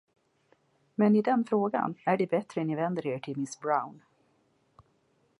[0.95, 4.01] Men i den frågan är det bättre ni vänder er till miss Brown.